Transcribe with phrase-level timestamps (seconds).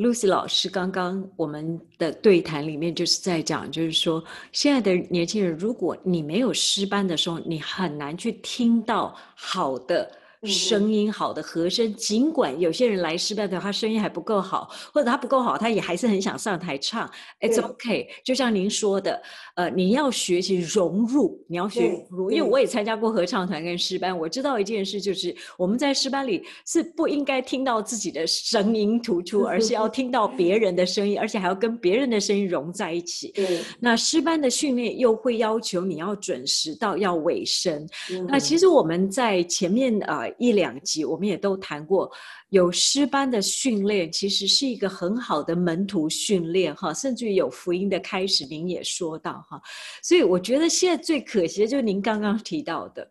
[0.00, 10.10] Lucy 老师刚刚我们的对谈里面就是在讲，就是说现在的年轻人，如果你没有诗班的时候，你很难去听到好的。
[10.44, 17.10] 声音好的和声，尽管有些人来失败的，他声音还不够好，或者他不够好，他也还是很想上台唱。
[17.40, 19.20] It's OK，就像您说的，
[19.54, 33.34] 呃，你要学习融入，你要学融入，因为我也参加过合唱团跟诗班，我知道一件事，就是我们在诗班里是不应该听到自己的声音突出，而是要听到别人的声音，而且还要跟别人的声音融在一起。
[33.78, 37.86] 那诗班的训练又会要求你要准时到，要尾声。
[38.26, 40.24] 那其实我们在前面啊。
[40.38, 42.10] 一两集我们也都谈过，
[42.48, 49.60] 有诗班的训练其实是一个很好的门徒训练哈，甚至于有福音的开始，您也说到哈，
[50.02, 53.10] 所以我觉得现在最可惜的就是您刚刚提到的，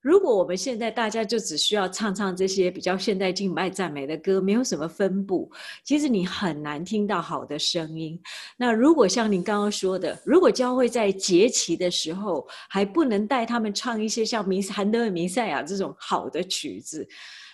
[0.00, 5.50] 如果我们现在大家就只需要唱唱这些比较现代敬拜赞美的歌，没有什么分布，
[5.84, 8.20] 其实你很难听到好的声音。
[8.56, 17.06] 那如果像您刚刚说的，如果教会在节期的时候还不能带他们唱一些像弥韩德尔明赛亚这种好的曲子。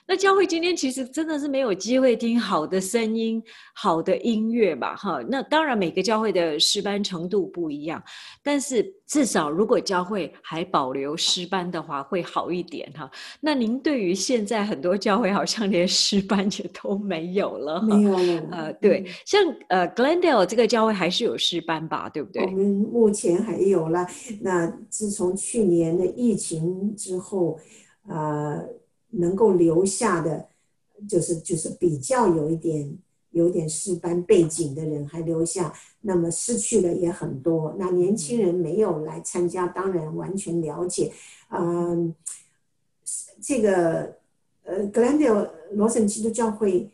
[0.08, 3.42] 那教会今天其实真的是没有机会听好的声音、
[3.74, 4.94] 好的音乐吧？
[4.94, 8.00] 哈，那当然每个教会的诗班程度不一样，
[8.42, 13.10] 但是至少如果教会还保留诗班的话，会好一点哈。
[13.40, 18.48] 那您对于现在很多教会好像连诗班也都没有了，没有了。
[18.52, 22.08] 呃，对，像呃 Glendale 这个教会还是有诗班吧？
[22.08, 22.44] 对不对？
[22.44, 24.06] 我们目前还有了。
[24.40, 27.58] 那自从去年的疫情之后，
[28.08, 28.60] 啊。
[29.18, 30.48] 能够留下的，
[31.08, 32.96] 就是就是比较有一点
[33.30, 37.74] 有点师班背景的人还留下，那么失去的也很多。
[37.78, 41.12] 那年轻人没有来参加，当然完全了解。
[41.50, 42.14] 嗯，
[43.42, 44.16] 这个
[44.64, 46.90] 呃，格兰德罗森基督教会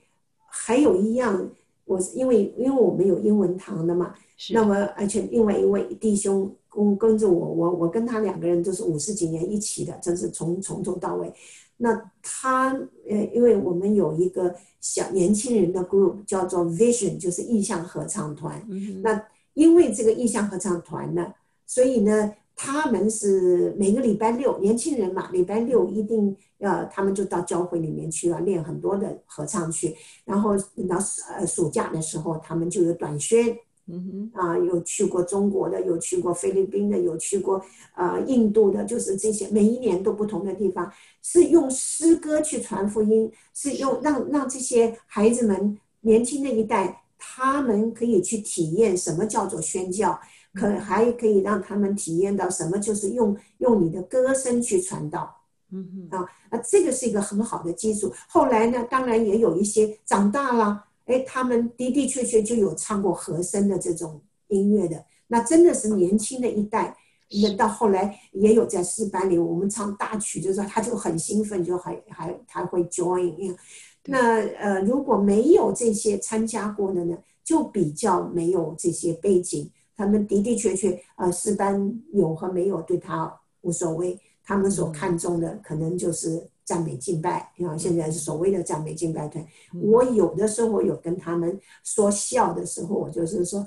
[0.49, 1.51] 还有一样，
[1.85, 4.15] 我是因为因为我们有英文堂的嘛，
[4.53, 11.33] 那么而且另外一位弟兄跟跟着我，我我跟他两个人都是五十几年一起的，真是从从头到尾。
[11.83, 12.69] 那他
[13.09, 18.65] 呃，因为我们有一个小年轻人的 group 叫做 Vision，就是意向合唱团。
[19.03, 19.21] 那
[19.55, 21.35] 因为这个意向合唱团呢，
[21.67, 29.97] 所以呢，他们是每个礼拜六，年轻人嘛，礼拜六一定要他们就到教会里面去要练很多的合唱去。
[30.25, 30.97] 然后等到
[31.37, 33.57] 呃暑假的时候，他们就有短宣。
[33.89, 37.61] 嗯哼，啊，有去过中国的，有去过菲律宾的，有去过
[37.95, 40.91] 啊印度的，就是这些，每一年都不同的地方，
[41.23, 50.21] 是用诗歌去传福音，是用让让这些孩子们年轻的一代，他们可以去体验什么叫做宣教，
[50.53, 55.35] 可还可以让他们体验到什么就是用用你的歌声去传道。
[55.71, 58.13] 嗯哼，啊，那这个是一个很好的基础。
[58.29, 60.85] 后来呢，当然也有一些长大了。
[61.07, 66.97] 哎，他们的的确确就有唱过和声的这种音乐的，那真的是年轻的一代。
[67.41, 73.57] 那到后来也有在诗班里，我们唱大曲的时候，他就很兴奋，就还还他会 join。
[74.05, 79.71] 那呃，如果没有这些参加过的呢，就比较没有这些背景。
[79.97, 86.49] 他们的的确确，呃，诗班有和没有对他无所谓，他们所看重的可能就是。
[86.65, 89.45] 赞美敬拜，啊，现在是所谓的赞美敬拜团。
[89.75, 93.67] 我有的时候有跟他们说笑的时候，我就是说，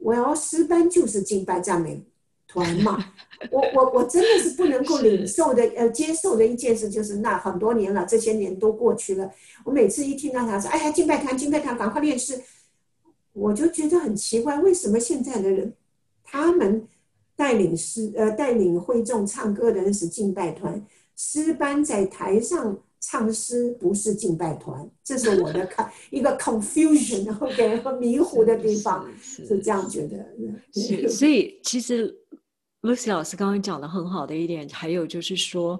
[0.00, 2.02] 我要诗班就是敬拜赞美
[2.52, 3.04] 团嘛。
[3.50, 9.30] 我我我真的是不能够领受的，呃，接受的一件事就是，那很多年了，这些年都过去了。
[9.64, 12.38] 我每次一听到他说，哎呀，敬拜团，敬拜团，赶快练诗，
[13.32, 15.72] 我就觉得很奇怪，为什么现在的人，
[16.22, 16.86] 他们
[17.34, 20.84] 带领诗，呃，带领会众唱歌的人是敬拜团。
[21.16, 30.18] 诗班在台上唱诗不是敬拜团，这是我的看 一个 confusion，然后给人迷糊的地方，是这样觉得。
[30.74, 32.14] 是，所以其实
[32.82, 35.78] Lucy 老师刚刚讲的很好的一点，还有就是说，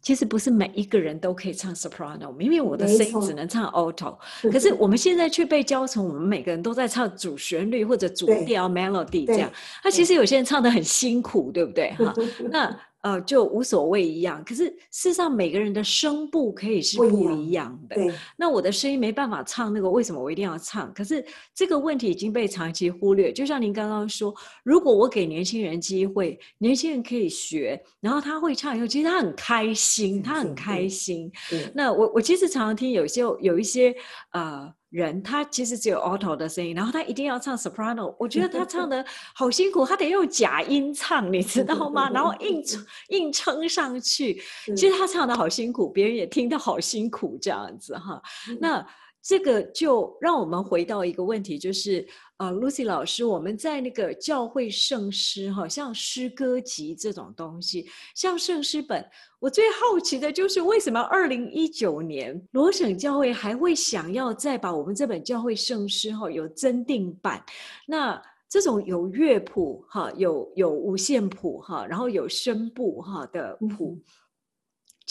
[0.00, 3.68] 其实不是每一个人都可以唱 soprano，因为我的声音只能唱。
[3.72, 4.16] alto，
[4.50, 9.50] 可是我们现在却被教成我们每个人都在唱主旋律或者主调 melody 这样，
[9.82, 11.92] 那其实有些人唱的很辛苦，对不对？
[11.94, 12.14] 哈，
[12.50, 12.78] 那。
[13.02, 14.42] 呃，就无所谓一样。
[14.44, 17.96] 可是事实上，每个人的声部可以是不一样的。
[17.96, 18.12] 对。
[18.36, 20.92] 那我的声音没办法唱那个，为什么我一定要唱？
[20.94, 23.32] 可是这个问题已经被长期忽略。
[23.32, 24.34] 就像您刚刚说，
[24.64, 31.30] 如果我给年轻人机会，年轻人可以学，然后他会唱以后，其实他很开心，他很开心。
[31.74, 33.94] 那我我其实常常听有些有一些
[34.32, 34.72] 呃。
[34.92, 39.04] 人他其实只有 alto 的声音，然后他一定要唱 soprano，我觉得他唱的
[39.34, 42.10] 好辛苦，他得用假音唱，你知道吗？
[42.12, 42.62] 然后硬
[43.08, 44.40] 硬撑上去，
[44.76, 48.20] 其实他唱的好辛苦，别人也听得好辛苦这样子哈。
[48.60, 48.86] 那
[49.22, 52.04] 这个就让我们回到一个问题，就是
[52.38, 57.86] 呃，Lucy 老师，我们在那个教会圣诗，哈，像诗歌集这种东西，
[58.16, 59.08] 像圣诗本，
[59.38, 67.44] 我最好奇的就是为什么二零一九年罗省教会还会想要再把我们这本教会圣诗，哈，有增订版？
[67.86, 73.96] 那这种有乐谱，哈，有有五线谱，哈，然后有声部，哈的谱。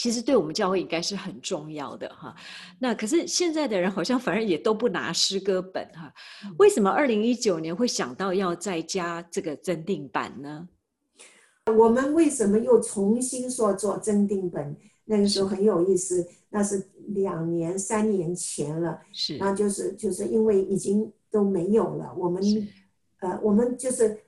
[0.02, 2.34] 其实对我们教会应该是很重要的哈，
[2.80, 6.12] 那可是现在的人好像反而也都不拿诗歌本哈，
[6.58, 10.68] 为什么二零一九年会想到要再加这个增订版呢？
[11.66, 14.76] 我们为什么又重新说做增订本？
[15.04, 16.84] 那个时候很有意思，那是
[17.14, 22.42] 两年三年前了，是，那就是就是因为已经都没有了，我们
[23.20, 24.20] 呃我们就是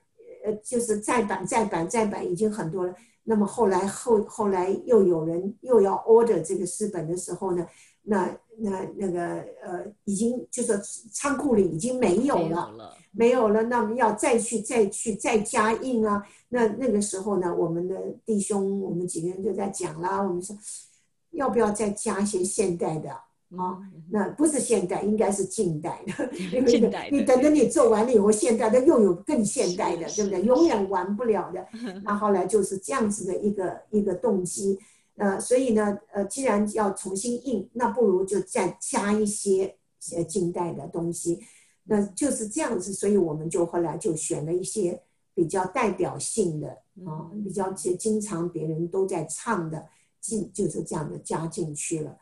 [0.45, 2.95] 呃就是再版再版再版已经很多了。
[3.27, 7.67] 那么后来后后来又有人又要 order 这个诗本的时候呢，
[8.03, 9.19] 那那那个
[9.63, 10.77] 呃已经就是
[11.11, 16.23] 仓库里已经没有了，没有了，那么要再去再去再加印啊。
[16.49, 20.55] 那那个时候呢，我们的弟兄我们几个人就在讲啦，我们说
[21.31, 23.24] 要不要再加一些现代的。
[23.57, 23.77] 啊，
[24.09, 26.27] 那不是现代，应该是近代的。
[26.65, 30.41] 近代你等着你做完了以后，现代的又有更现代的，对不对？
[30.41, 31.65] 永远完不了的。
[32.03, 34.79] 那后来就是这样子的一个一个动机。
[35.17, 39.75] 呃，所以呢，呃，既然要重新印，那不如就再加一些
[40.13, 41.39] 呃近代的东西。
[41.85, 45.01] 那就是这样子，所以我们就后来就选了一些
[45.33, 46.67] 比较代表性的
[47.05, 49.85] 啊，比较经经常别人都在唱的，
[50.19, 52.17] 进就是这样的加进去了。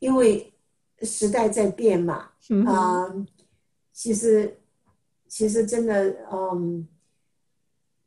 [0.00, 0.52] 因为
[1.02, 2.32] 时代在变嘛，
[2.66, 3.14] 啊，
[3.92, 4.58] 其实
[5.28, 6.86] 其实真的，嗯，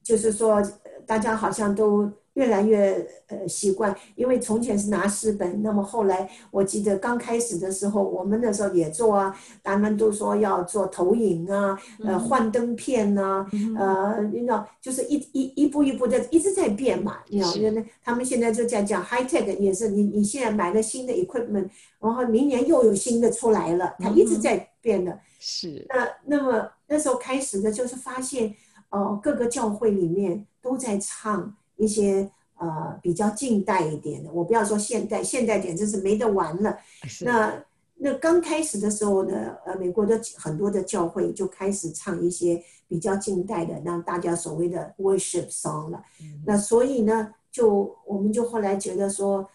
[0.03, 0.61] 就是说，
[1.07, 2.11] 大家好像都。
[2.33, 13.45] 越来越呃习惯，因为从前是拿诗本，那么后来我记得刚开始的时候，我们那时候也做啊，他们都说要做投影啊，呃幻灯片呐，
[13.77, 21.69] 呃你知道就是一一一步一步的一直在变嘛，你知道那他们现在就在讲 high tech 也是，你你现在买了新的 equipment，
[21.99, 25.19] 然后明年又有新的出来了，它一直在变的。
[25.39, 25.85] 是。
[25.89, 28.55] 那那么那时候开始的就是发现，
[28.89, 31.55] 哦各个教会里面都在唱。
[31.83, 36.77] 一些呃比较近代一点的，我不要说现代，现代点真是没得玩了。
[37.21, 37.63] 那
[37.95, 46.03] 那刚开始的时候呢，呃，美国的很多的教会就开始唱一些比较近代的，让大家所谓的 worship song 了。
[46.45, 49.47] 那所以呢，就我们就后来觉得说，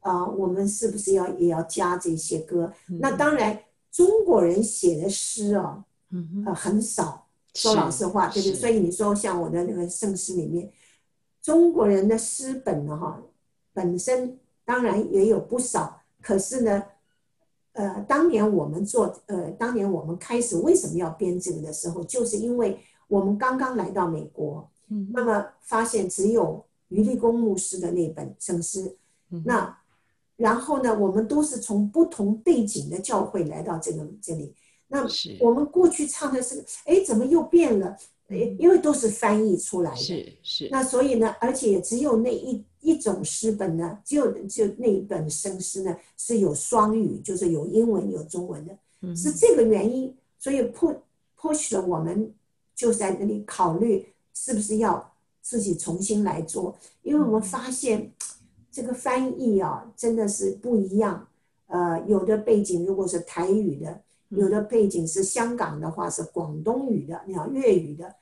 [0.00, 2.72] 啊，我们是不是要也要加这些歌？
[3.00, 3.58] 那当然，
[3.90, 5.84] 中国人写的诗啊，
[6.46, 7.26] 呃，很少。
[7.54, 8.54] 说老实话，对对。
[8.54, 10.70] 所以你说像我的那个圣诗里面。
[11.44, 13.20] 中国人的诗本呢，哈，
[13.74, 16.82] 本身当然也有不少，可是呢，
[17.74, 28.96] 呃，当年我们做，呃，当年我们开始为什么要编这个的时候，就是因为我们刚刚来到美国，嗯，那么发现只有余立功牧师的那本圣诗，
[29.44, 29.78] 那
[30.36, 34.54] 然后呢，我们都是从不同背景的教会来到这个这里，
[34.88, 35.06] 那
[35.40, 37.94] 我们过去唱的是，哎，怎么又变了？
[38.58, 40.68] 因为都是翻译出来的，是是。
[40.70, 48.76] 那所以呢，而且也只有那一一种诗本呢，只有就那一本生诗呢是有双语，就是有英文有中文的，
[49.16, 50.96] 是这个原因，所以 push
[51.38, 52.32] push 了我们
[52.74, 58.12] 就在那里考虑是不是要自己重新来做，因为我们发现
[58.70, 61.28] 这个翻译啊真的是不一样，
[61.66, 64.00] 呃，有的背景如果是台语的。
[64.30, 68.12] 有的背景是香港的话是广东语的，你要粤语的，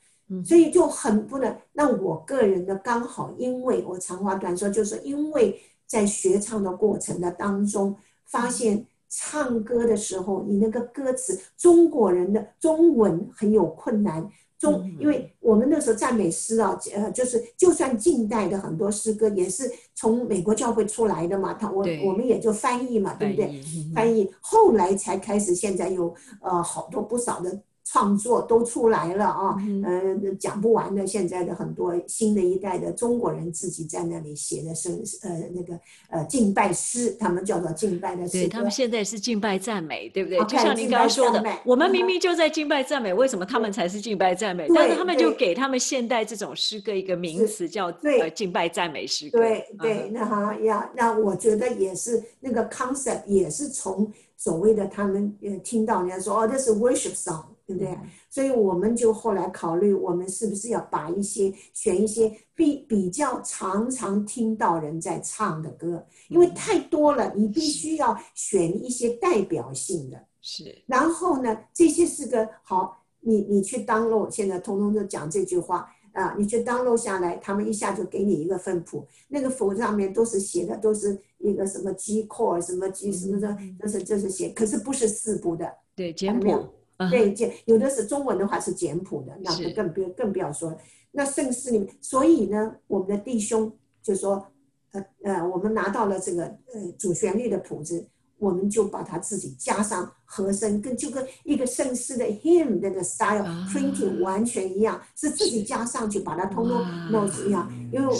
[0.45, 1.57] 所以就很不能。
[1.73, 7.97] 那我个人呢，刚好因为我长话短说，就是因为在学唱的过程的当中，
[8.27, 14.29] 发现唱歌的时候，你那个歌词中国人的中文很有困难。
[14.59, 23.61] 中，因为我们那时候赞美诗啊，呃，就是就算近代的很多诗歌也是从美国教会出来的嘛，他我我们也就翻译嘛，对不对？
[23.93, 27.61] 翻译后来才开始，现在有呃好多不少的。
[27.85, 31.07] 创作都出来了啊，呃，讲不完的。
[31.07, 34.91] 现在的很多新的一代的中国人自己在那里写的是
[35.23, 38.33] 呃那个呃敬拜诗，他们叫做敬拜的诗。
[38.33, 40.39] 对他们现在是敬拜赞美，对不对？
[40.45, 44.67] 就像您刚刚说的，我们明明就在敬拜赞美，为什么他们才是敬拜赞美？
[44.75, 47.87] 但是他们就给他们现代这种诗歌一个名词叫
[48.21, 49.39] 呃敬拜赞美诗歌。
[49.39, 57.45] 对对，那哈呀，那我觉得也是那个 concept 也是从所谓的他们呃听到人家说哦，这是 worship song。
[57.67, 57.97] 对不对？
[58.29, 70.19] 所以我们就后来考虑，我们是不是要把一些选一些比比较常常听到人在唱的歌，因为太多了，你必须要选一些代表性的。
[70.41, 86.67] 是，然后呢，这些是个好，你你去 download，现在通通都讲这句话啊，你去 download 下来，他们一下就给你一个分谱，那个谱上面都是写的，都是一个什么 G chord，什么 G 什么的，都是就是写，可是不是四部的，对简谱，
[87.11, 90.77] 对简，有的是中文的话是简谱的，那更不更不要说。
[91.11, 93.71] 那圣诗里面，所以呢，我们的弟兄
[94.03, 94.47] 就说。
[94.95, 98.07] 呃呃，我们拿到了这个呃主旋律的谱子，
[98.43, 107.71] 我们就把它自己加上和声，跟就跟一个圣诗的 hymn 那个 style printing 完全一样，是自己加上去把它通通弄一样。
[107.93, 108.15] 因为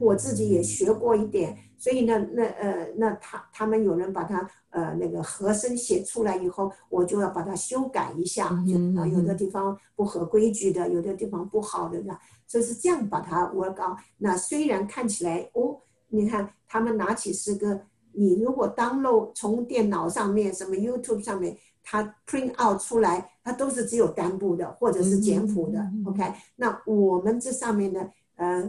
[0.00, 12.02] 我自己也学过一点，所以呢，那呃那他他们有人把它呃那个和声写出来以后，我就要把它修改一下，啊有的地方不合规矩的，有的地方不好的，
[12.48, 13.96] 就是这样把它 work out。
[14.16, 15.78] 那虽然看起来哦。
[16.10, 17.78] 你看，他们拿起诗歌，
[18.18, 25.78] 你如果 download 从电脑上面、什么 YouTube 上面，它 print out 出来，它都是只有单部的或者是简谱的。
[26.04, 26.24] OK，
[26.56, 28.68] 那我们这上面呢，呃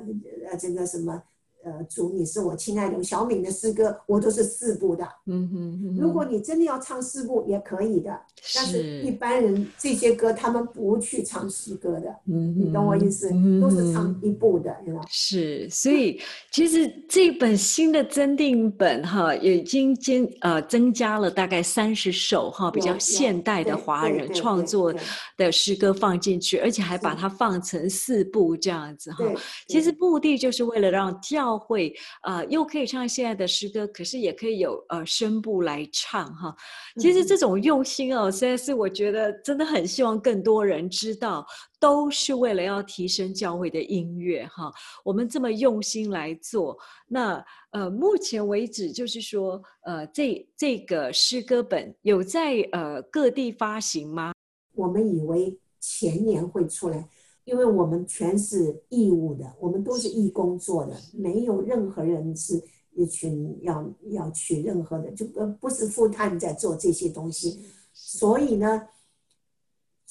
[0.49, 1.23] 呃，这个什么？
[1.69, 5.07] 呃，主，你是我亲爱的小敏的诗歌，我都是四部的。
[5.27, 8.09] 嗯哼，如果你真的要唱四部也可以的，
[8.55, 12.15] 但是一般人这些歌他们不去唱诗歌的。
[12.25, 13.29] 嗯你懂我意思？
[13.61, 24.93] 都是唱一部的，知道是，所以其实这本新的增订本哈，已经增呃增加了大概三十首哈，比较现代的华人创作
[25.37, 29.23] 的诗歌放进去，而且还把它放成四部这样子哈。
[29.67, 36.55] 其实目的就是为了让教教会呃又可以唱现在的诗歌，可是也可以有呃声部来唱哈。
[36.97, 41.45] 其实这种用心哦，实在是我觉得真的很希望更多人知道，
[41.79, 44.71] 都是为了要提升教会的音乐哈。
[45.03, 54.31] 我们这么用心来做，那呃目前为止就是说呃这这个诗歌本有在呃各地发行吗？
[54.75, 57.07] 我们以为前年会出来。
[57.49, 62.61] 因为我们全是义务的，我们都是义工做的，没有任何人是
[62.93, 67.59] 一群要要去任何的，就呃不是富探在做这些东西，
[67.91, 68.87] 所以呢，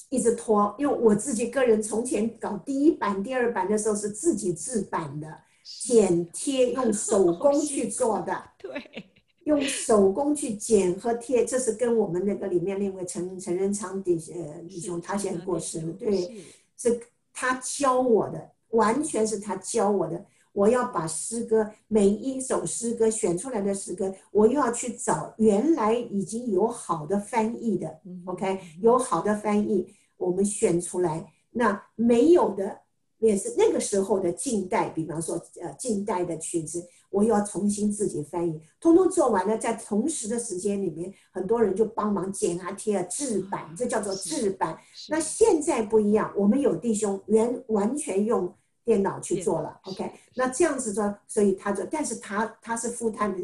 [0.09, 0.75] 一直拖。
[0.77, 5.27] 因为我自己个人从前搞第一版、第二版的时候是自己制版的，
[5.63, 8.69] 剪贴用手工去做的，对，
[9.47, 16.43] 用手工去剪和贴，这是跟我们那个里面那位陈陈仁昌弟呃弟兄他先过世了，对，
[16.75, 16.99] 是。
[17.33, 20.25] 他教我的完全是他教我的。
[20.51, 31.31] 我要把诗歌每一首诗歌选出来的诗歌，我又要去找原来已经有好的翻译的，OK，有好的翻译，我们选出来。
[31.51, 32.79] 那没有的
[33.19, 36.83] 也是那个时候的近代，比方说呃近代的曲子。
[37.09, 44.77] 我又要重新自己翻译，通通做完了，在同时的时间里面，很多人就帮忙剪啊、贴啊、制版，这叫做制版。
[45.09, 48.53] 那现在不一样，我们有弟兄原完全用
[48.85, 49.79] 电脑去做了。
[49.85, 53.35] OK，那这样子说，所以他说，但是他他是负担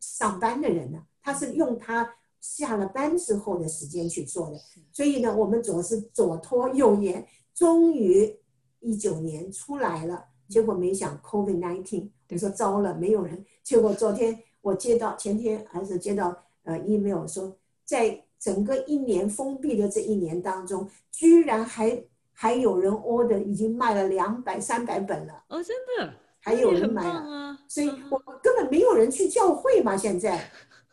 [0.00, 2.08] 上班的人呢，他是用他
[2.40, 4.56] 下了班之后的时间去做的。
[4.92, 8.38] 所以呢，我们总是左拖右延，终于
[8.80, 12.10] 一九年出来了，结果没想 COVID nineteen。
[12.28, 13.44] 你说糟了，没有人。
[13.62, 17.54] 结果昨天我接到，前天还是接到呃 email 说，
[17.84, 22.02] 在整个一年封闭的这一年当中，居然还
[22.32, 25.44] 还有人 order，已经卖了两百三百本了。
[25.48, 27.56] 哦，真的，还有人买了。
[27.68, 30.50] 所以我根本没有人去教会嘛，现在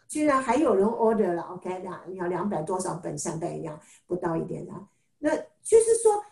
[0.07, 1.41] 居然还有人 order 了。
[1.43, 4.73] OK，两要两百多少本，三百一样不到一点的。
[5.19, 6.23] 那就是说，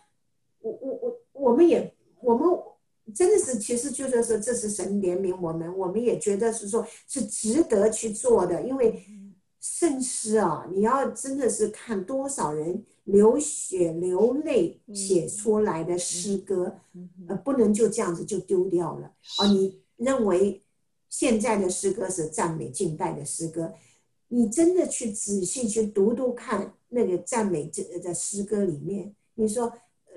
[0.60, 2.48] 我我我我们也我们。
[3.14, 8.62] 真的是，其实就是说，这是神怜悯我们，我们也觉得是说，是值得去做的。
[8.62, 9.02] 因为
[9.60, 16.74] 圣诗啊，你要真的是看多少人流血流泪写出来的诗歌，
[17.28, 19.12] 呃，不能就这样子就丢掉了。
[19.38, 20.62] 啊，你认为
[21.08, 23.72] 现在的诗歌是赞美近代的诗歌，
[24.28, 29.72] 你真的去仔细去读读看那个赞美这的诗歌里面，你说。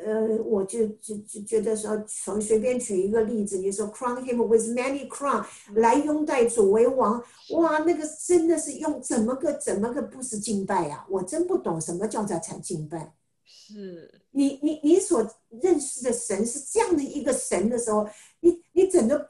[0.05, 5.45] 呃，我就就就觉得说，从随便举一个例子，你说 crown him with many crown
[5.75, 11.05] 来拥戴主为王，哇，那个真的是用怎么个怎么个不是敬拜呀？
[11.09, 13.13] 我真不懂什么叫做才敬拜。
[13.45, 15.25] 是你你你所
[15.61, 18.07] 认识的神是这样的一个神的时候，
[18.41, 19.27] 你你整个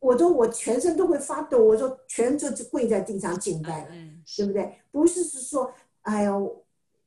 [0.00, 3.90] 我都我全身都会发抖，我说全就跪在地上敬拜了，
[4.36, 4.80] 对不对？
[4.90, 6.64] 不是是说，哎呦，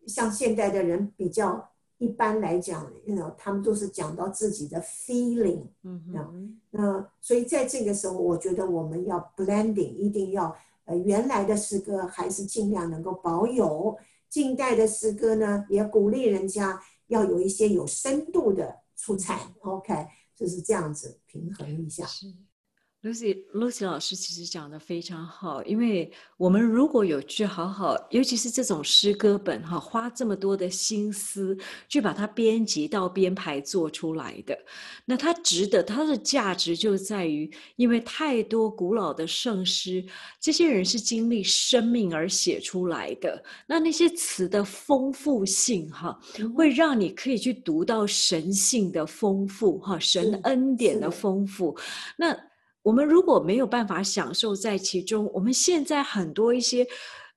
[0.08, 1.70] 像现代的人比较。
[2.00, 13.98] 一般来讲，那他们都是讲到自己的 feeling，嗯，那所以在这个时候，我觉得我们要 blending，一定要呃原来的诗歌还是尽量能够保有，
[14.30, 19.54] 近代的诗歌呢，也鼓励人家要有一些有深度的出彩。
[19.60, 22.06] OK，就是这样子平衡一下。
[23.02, 34.58] Lucy，Lucy 老师其实讲的非常好，因为我们如果有去好好，尤其是这种诗歌本哈，花这么多的心思去把它编辑到编排做出来的，
[35.06, 40.06] 那它值得，它的价值就在于，因为太多古老的圣诗，
[40.38, 46.20] 这些人是经历生命而写出来的，那那些词的丰富性哈，
[46.54, 51.10] 会让你可以去读到神性的丰富哈，神恩典的。
[51.10, 51.78] 丰富，
[52.18, 52.49] 那。
[52.90, 56.88] 我们如果没有办法享受在其中，我们现在很多一些。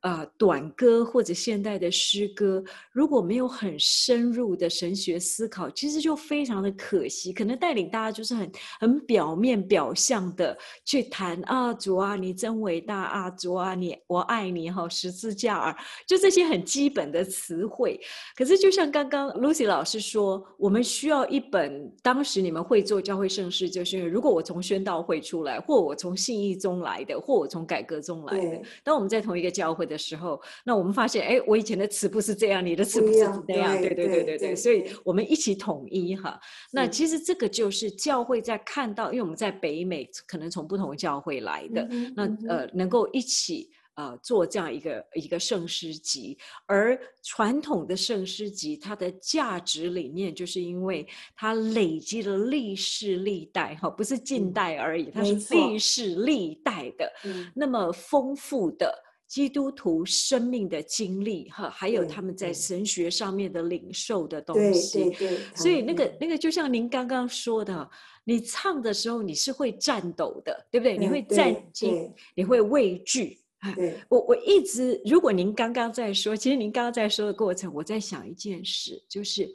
[0.02, 7.32] 呃，短歌或者现代的诗歌，如果没有很深入的神学思考，其实就非常的可惜。
[7.32, 18.00] 可能带领大家就是很很表面表象的去谈啊，主啊，你真伟大啊，主啊，你我爱你哈，十字架儿，就这些很基本的词汇。
[18.34, 29.86] 可是就像刚刚 Lucy 老师说，我们需要一本当时你们会做教会盛世，就是如果我从宣道会出来，或我从信义中来的，或我从改革中来的，当我们在同一个教会。
[29.91, 36.38] 的时候，那我们发现，哎，我以前的词不是这样，你的词不是这样，对对对对对，所以我们一起统一哈。
[36.70, 51.06] 那其实这个就是教会在看到，因为我们在北美，可能从不同教会来的，那呃，能够一起呃做这样一个一个圣诗集，而传统的圣诗集，它的价值理念，就是因为
[51.36, 57.12] 它累积了历世历代哈，不是近代而已，它是历世历代的
[57.54, 58.92] 那么丰富的。
[59.32, 65.38] 基督徒生命的经历，哈，还有他们在神学上面的领受的东西，对对。
[65.54, 67.90] 所以那个那个，就像您刚刚说的，
[68.24, 70.98] 你唱的时候你是会颤抖的，对不对？
[70.98, 73.38] 你会战惊，你会畏惧。
[73.74, 79.50] 对，我我一直，如果您刚刚在说，其实您刚刚在说的过程，我在想一件事，就是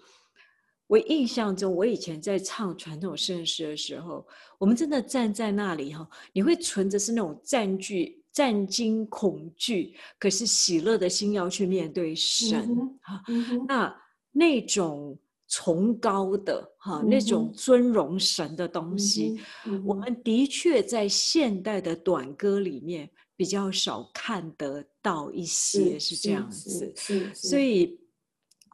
[0.87, 4.25] 我印象中，我以前在唱传统圣诗的时候，
[4.57, 8.16] 我们真的站在那里哈，你会存着是那种占据。
[8.37, 13.23] 战惊恐惧，可是喜乐的心要去面对神哈。
[13.67, 13.95] 那
[14.31, 19.39] 那种崇高的哈，那种尊荣神的东西，
[19.83, 26.93] 我们的确在现代的短歌里面比较少看得到一些，是这样子。
[27.33, 27.99] 所以。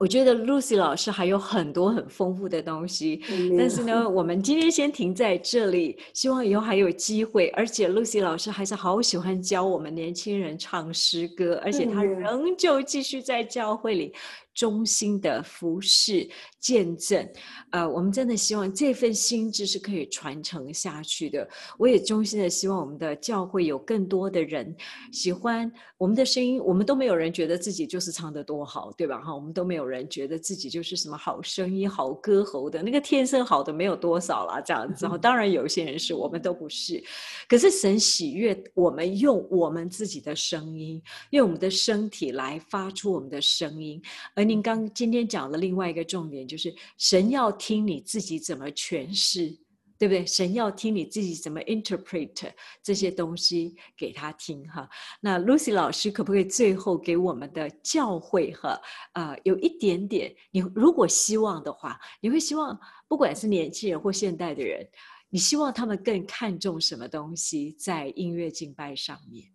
[0.04, 3.22] 我觉得 Lucy 老师还有很多很丰富的东西，
[3.58, 7.48] 但是呢，我们今天先停在这里，希望以后还有机会。
[7.56, 14.14] 而且 Lucy 老师还是好喜欢教我们年轻人唱诗歌，而且他仍旧继续在教会里。
[14.54, 17.28] 衷心的服侍见证，
[17.72, 21.48] 呃，我们真的希望这份心智是可以传承下去的。
[21.78, 24.74] 我也衷心的希望我们的教会有更多的人
[25.12, 26.62] 喜欢我们的声音。
[26.64, 29.20] 我们都没有人觉得自己就是唱的多好，对吧？
[29.20, 35.08] 哈，我们都没有人觉得自己就是什么好声音、好歌喉的那个天生好的没有多少啦，这样子。
[35.08, 37.04] 哈，当然有些人是我们都不是。
[37.50, 44.00] 可是神喜悦我们用我们自己的声音，用我们的身体来发出我们的声音，
[44.36, 44.43] 而。
[44.44, 49.50] 您刚今天讲的另外一个重点就是，神要听你自己怎么诠释，
[49.98, 50.26] 对不对？
[50.26, 52.52] 神要听你自己怎么 interpret
[52.82, 54.90] 这些东西给他听哈。
[55.22, 58.80] 那 Lucy 老师可不可以最后给我们的教会哈
[59.14, 60.34] 啊有一点点？
[60.52, 62.78] 你如果希望的话，你会希望
[63.08, 64.88] 不管是年轻人或现代的人，
[65.30, 69.46] 你希望他们更看重什么东西在音乐敬拜上面？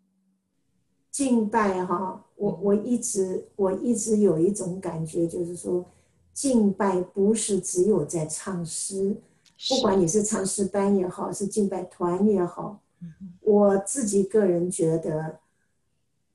[1.18, 5.84] 敬拜哈，我我一直我一直有一种感觉，就是说，
[6.32, 9.16] 敬拜不是只有在唱诗，
[9.68, 12.80] 不管你是唱诗班也好，是敬拜团也好，
[13.40, 15.40] 我自己个人觉得，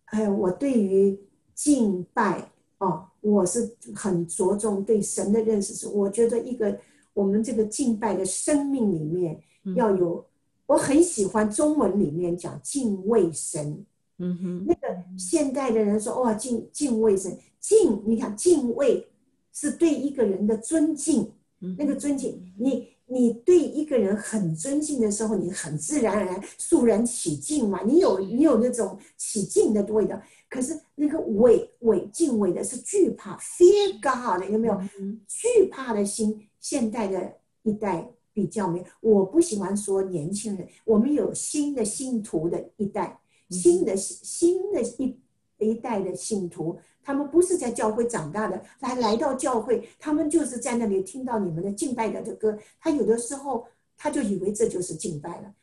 [0.08, 1.18] 哎，我对于
[1.56, 6.78] 敬拜哦，我是很着重对神的认识是，我觉得一个
[7.14, 9.42] 我们这个敬拜的生命里面
[9.78, 10.26] 要有，
[10.66, 13.86] 我很喜欢中文里面讲敬畏神。
[14.26, 19.06] 嗯哼，那个现代的人说，哇，敬敬畏神，敬，你看敬畏
[19.52, 21.30] 是对一个人的尊敬，
[21.78, 30.18] 那个尊敬，你你对一个人很尊敬的时候，你很自然而然肃然起敬嘛，你有你有那种起敬的味道。
[30.50, 34.80] 可是那个畏畏敬畏的是惧怕，fear God，有没有？
[35.28, 37.34] 惧怕的心，现代的
[37.64, 38.86] 一代比较没有。
[39.02, 43.20] 我不喜欢说年轻人，我们有新的信徒的一代。
[43.54, 45.16] 新的新的一
[45.60, 55.54] 一代的信徒，他们不是在教会长大的，来来到教会，他们就是在那里听到你们的敬拜的这歌，他有的时候他就以为这就是敬拜了。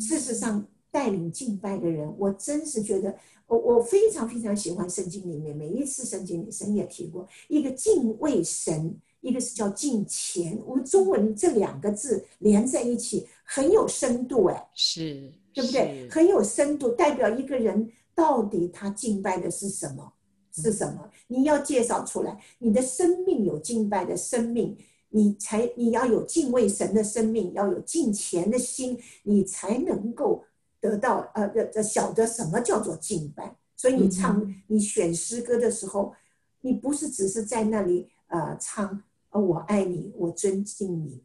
[0.00, 3.14] 事实上，带领敬拜的人，我真是觉得，
[3.46, 10.58] 我我非常非常喜欢圣经里面每一次圣经里神也提过一个敬畏神，一个是叫敬虔。
[10.66, 16.08] 我们中文这两个字连在一起很有深度，哎，是，对不对？
[16.10, 20.12] 很有深度，代表一个人到底他敬拜的是什么？
[20.52, 21.08] 是什么？
[21.28, 24.76] 你要介绍出来，你的生命有敬拜的生命。
[25.12, 30.44] 你才你要有敬畏神的生命，要有敬虔的心，你才能够
[30.80, 33.56] 得到呃呃晓得什么叫做敬拜。
[33.74, 36.14] 所以你唱你选诗歌的时候，
[36.60, 41.20] 你不是只是在那里呃唱呃我爱你，我尊敬你，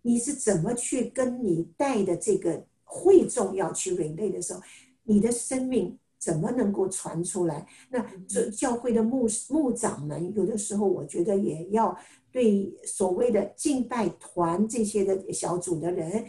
[0.00, 4.60] 你是怎么去跟你带的这个会众要去 relate 的时候，
[5.04, 7.66] 你的生命怎么能够传出来？
[7.88, 11.96] 那这教会的牧牧长们有的时候，我觉得也要。
[12.32, 16.24] 对所谓的敬拜团这些的小组的人，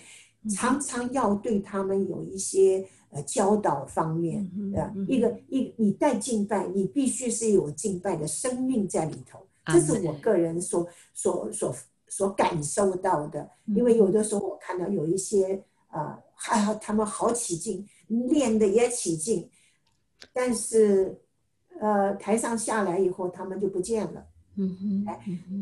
[0.49, 11.75] 常常要对他们有一些呃教导方面的一个一你带敬拜，你必须是有敬拜的生命在里头，这是我个人所所所
[12.07, 13.47] 所感受到的。
[13.67, 19.47] 因为有的时候我看到有一些啊，还他们好起劲，练的也起劲，
[20.33, 21.15] 但是
[21.79, 24.25] 呃台上下来以后，他们就不见了。
[24.55, 25.19] 嗯哼，哎，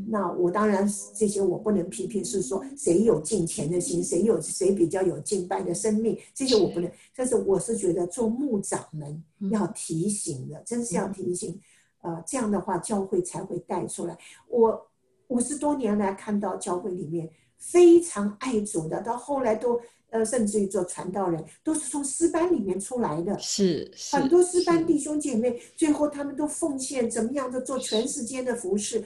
[0.07, 6.89] 那我当然这些我不能批评，是说谁有敬虔的心，谁有谁比较有敬拜的生命，这些我不能。
[7.13, 11.59] 但是我是觉得做牧长们要提醒的，真是要提醒，
[12.01, 14.17] 呃，这样的话教会才会带出来。
[14.47, 14.89] 我
[15.27, 19.79] 五十多年来看到教会里面非常爱主的，到后来都。
[20.11, 23.37] 呃，甚至于做传道人，都是从诗班里面出来的。
[23.37, 29.03] 是，很多诗班弟兄姐妹，最后他们都奉献，怎么样的做全世界的服饰。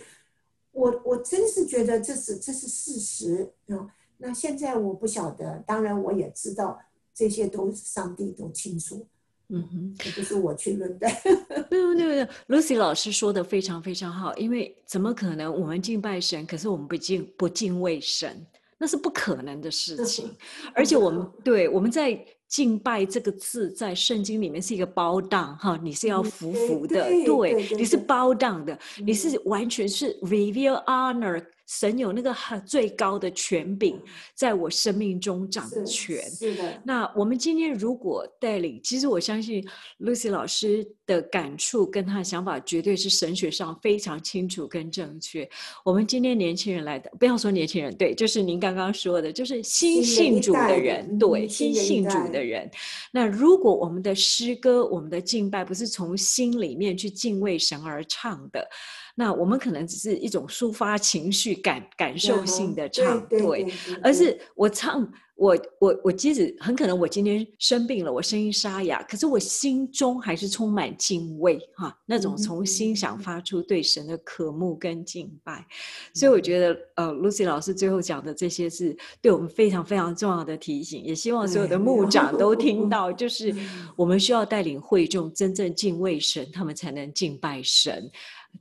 [0.72, 3.88] 我我真是觉得这是这是事实啊。
[4.18, 6.80] 那现在我不晓得，当然我也知道
[7.14, 9.06] 这些都是上帝都清楚。
[9.50, 11.08] 嗯哼，这不是我去论的。
[11.70, 18.44] 对不对？Lucy 老师说的非常非常好，因为怎么可能我们敬拜神，可是我们不敬不敬畏神？
[18.84, 20.30] 那是不可能的事情，
[20.76, 22.20] 而且我们对我们在
[22.50, 31.42] 敬拜这个字在圣经里面是一个包荡哈，你是要服服的，对，你是包荡的，你是完全是 reveal honor。
[31.80, 34.00] 神有那个很最高的权柄，
[34.36, 36.22] 在我生命中掌权。
[36.30, 36.82] 是的。
[36.86, 39.68] 那我们今天如果带领，其实我相信
[40.00, 45.50] Lucy 老师的感触跟他的想法，绝对是神学上非常清楚跟正确。
[45.84, 52.70] 我们今天年轻人来的，不要说年轻人，对，就是您刚刚说的，就是新信主的人，对，新信主的人。
[53.12, 58.70] 那如果我们的诗歌、我们的敬拜不是从心里面去敬畏神而唱的。
[59.16, 63.72] 那我们可能只是一种抒发情绪、感感受性的唱，对，
[64.02, 75.64] 而是我唱，我我我即使很可能我今天生病了，我声音沙哑，可是我心中还是充满敬畏，哈，那种从心想发出对神的渴慕跟敬拜。
[76.16, 83.54] 所以我觉得，呃，Lucy 老师最后讲的这些是对我们非常非常重要的提醒，也希望所有的牧长都听到， 就是
[83.96, 88.10] 我们需要带领会众真正敬畏神，他们才能敬拜神。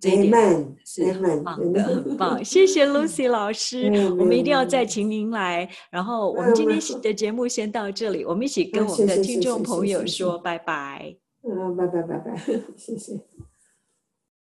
[0.01, 2.45] 这一点是很棒的，很棒。
[2.45, 3.87] 谢谢 Lucy 老师，
[4.19, 5.69] 我们一定要再请您来。
[5.91, 11.15] 然后我们今天的节目先到这里，我们一起跟我们的听众朋友说拜拜。
[11.45, 12.37] 嗯，拜拜拜拜，
[12.77, 13.15] 谢谢。